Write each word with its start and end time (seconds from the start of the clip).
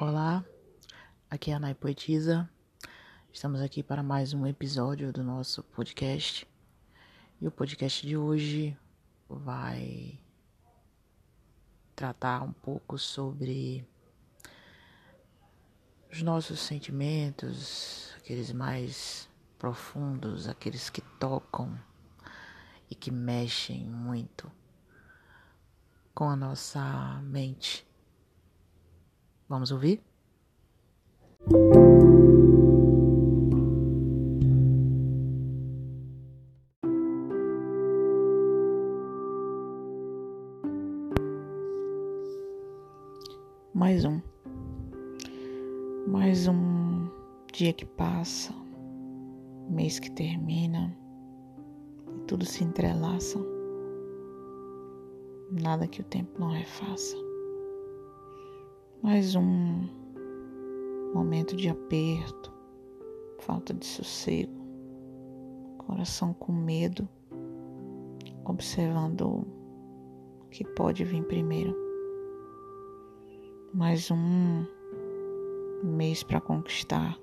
Olá, 0.00 0.44
aqui 1.28 1.50
é 1.50 1.54
a 1.54 1.58
Nai 1.58 1.74
Poetisa. 1.74 2.48
Estamos 3.32 3.60
aqui 3.60 3.82
para 3.82 4.00
mais 4.00 4.32
um 4.32 4.46
episódio 4.46 5.12
do 5.12 5.24
nosso 5.24 5.60
podcast. 5.64 6.46
E 7.40 7.48
o 7.48 7.50
podcast 7.50 8.06
de 8.06 8.16
hoje 8.16 8.78
vai 9.28 10.16
tratar 11.96 12.44
um 12.44 12.52
pouco 12.52 12.96
sobre 12.96 13.84
os 16.12 16.22
nossos 16.22 16.60
sentimentos, 16.60 18.14
aqueles 18.18 18.52
mais 18.52 19.28
profundos, 19.58 20.46
aqueles 20.46 20.88
que 20.88 21.00
tocam 21.18 21.76
e 22.88 22.94
que 22.94 23.10
mexem 23.10 23.84
muito 23.84 24.48
com 26.14 26.30
a 26.30 26.36
nossa 26.36 27.20
mente 27.24 27.87
Vamos 29.48 29.72
ouvir? 29.72 30.02
Mais 43.74 44.04
um. 44.04 44.20
Mais 46.06 46.46
um 46.46 47.08
dia 47.50 47.72
que 47.72 47.86
passa, 47.86 48.52
mês 49.70 49.98
que 49.98 50.10
termina 50.10 50.94
e 52.14 52.20
tudo 52.26 52.44
se 52.44 52.64
entrelaça. 52.64 53.38
Nada 55.50 55.88
que 55.88 56.02
o 56.02 56.04
tempo 56.04 56.38
não 56.38 56.50
refaça. 56.50 57.27
Mais 59.00 59.36
um 59.36 59.88
momento 61.14 61.54
de 61.54 61.68
aperto, 61.68 62.52
falta 63.38 63.72
de 63.72 63.86
sossego, 63.86 64.52
coração 65.78 66.34
com 66.34 66.52
medo, 66.52 67.08
observando 68.44 69.46
o 70.40 70.48
que 70.50 70.64
pode 70.64 71.04
vir 71.04 71.22
primeiro. 71.24 71.76
Mais 73.72 74.10
um 74.10 74.66
mês 75.84 76.24
para 76.24 76.40
conquistar, 76.40 77.16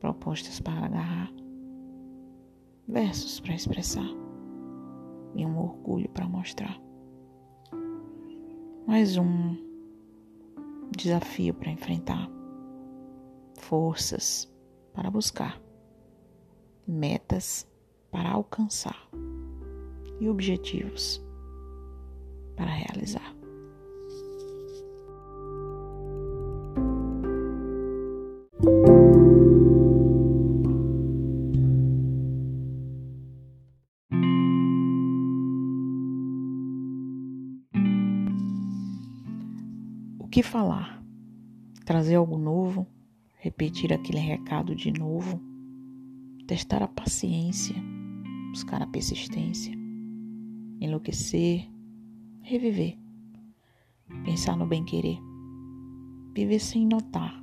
propostas 0.00 0.58
para 0.58 0.86
agarrar, 0.86 1.32
versos 2.88 3.38
para 3.38 3.54
expressar 3.54 4.08
e 5.36 5.46
um 5.46 5.56
orgulho 5.60 6.08
para 6.08 6.26
mostrar. 6.26 6.76
Mais 8.84 9.16
um 9.16 9.73
desafio 10.96 11.54
para 11.54 11.70
enfrentar, 11.70 12.28
forças 13.58 14.50
para 14.92 15.10
buscar, 15.10 15.60
metas 16.86 17.66
para 18.10 18.30
alcançar. 18.30 19.08
E 20.20 20.28
objetivos 20.28 21.20
para 22.56 22.70
realizar. 22.70 23.33
Que 40.34 40.42
falar? 40.42 41.00
Trazer 41.84 42.16
algo 42.16 42.36
novo? 42.36 42.88
Repetir 43.38 43.92
aquele 43.92 44.18
recado 44.18 44.74
de 44.74 44.90
novo? 44.90 45.40
Testar 46.44 46.82
a 46.82 46.88
paciência? 46.88 47.76
Buscar 48.50 48.82
a 48.82 48.86
persistência? 48.88 49.72
Enlouquecer? 50.80 51.70
Reviver? 52.42 52.98
Pensar 54.24 54.56
no 54.56 54.66
bem-querer? 54.66 55.20
Viver 56.34 56.58
sem 56.58 56.84
notar? 56.84 57.40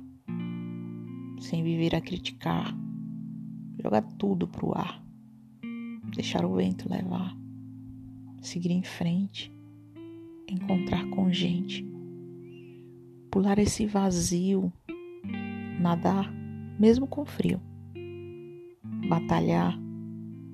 Sem 1.40 1.64
viver 1.64 1.96
a 1.96 2.00
criticar? 2.02 2.76
Jogar 3.82 4.02
tudo 4.18 4.46
pro 4.46 4.76
ar? 4.76 5.02
Deixar 6.14 6.44
o 6.44 6.56
vento 6.56 6.90
levar? 6.90 7.34
Seguir 8.42 8.72
em 8.72 8.82
frente? 8.82 9.50
Encontrar 10.46 11.08
com 11.08 11.32
gente? 11.32 11.90
Pular 13.32 13.58
esse 13.58 13.86
vazio, 13.86 14.70
nadar 15.80 16.30
mesmo 16.78 17.06
com 17.06 17.24
frio, 17.24 17.58
batalhar 19.08 19.74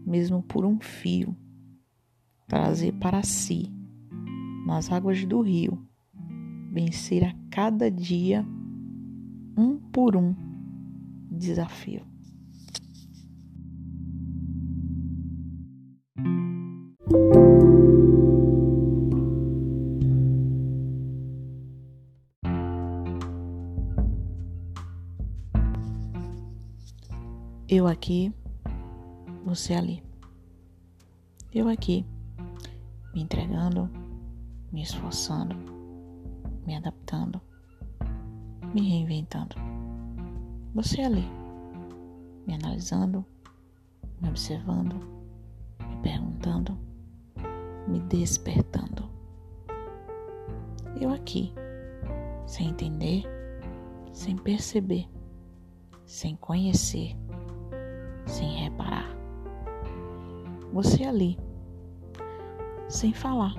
mesmo 0.06 0.44
por 0.44 0.65
um 0.65 0.78
fio, 0.78 1.37
trazer 2.47 2.93
para 2.93 3.21
si, 3.25 3.69
nas 4.65 4.93
águas 4.93 5.25
do 5.25 5.41
rio, 5.41 5.77
vencer 6.71 7.25
a 7.25 7.34
cada 7.50 7.91
dia, 7.91 8.47
um 9.56 9.77
por 9.77 10.15
um, 10.15 10.33
desafio. 11.33 12.06
Eu 27.70 27.86
aqui, 27.86 28.32
você 29.44 29.74
ali. 29.74 30.02
Eu 31.52 31.68
aqui, 31.68 32.02
me 33.12 33.20
entregando, 33.20 33.90
me 34.72 34.80
esforçando, 34.80 35.54
me 36.66 36.74
adaptando, 36.74 37.38
me 38.72 38.88
reinventando. 38.88 39.54
Você 40.74 41.02
ali, 41.02 41.28
me 42.46 42.54
analisando, 42.54 43.22
me 44.18 44.30
observando, 44.30 44.94
me 45.90 45.96
perguntando, 46.02 46.78
me 47.86 48.00
despertando. 48.00 49.10
Eu 50.98 51.12
aqui, 51.12 51.52
sem 52.46 52.70
entender, 52.70 53.24
sem 54.10 54.38
perceber, 54.38 55.06
sem 56.06 56.34
conhecer 56.34 57.14
sem 58.38 58.50
reparar. 58.50 59.16
Você 60.72 61.03
ali, 61.03 61.37
sem 62.88 63.12
falar, 63.12 63.53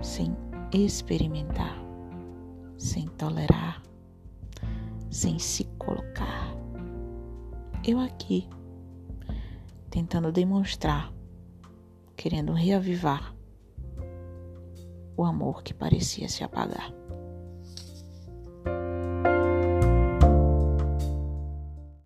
sem 0.00 0.36
experimentar, 0.72 1.76
sem 2.78 3.08
tolerar, 3.08 3.82
sem 5.10 5.36
se 5.38 5.64
colocar. 5.78 6.54
Eu 7.84 7.98
aqui, 7.98 8.48
tentando 9.90 10.30
demonstrar, 10.30 11.12
querendo 12.16 12.52
reavivar 12.52 13.34
o 15.16 15.24
amor 15.24 15.64
que 15.64 15.74
parecia 15.74 16.28
se 16.28 16.44
apagar. 16.44 16.92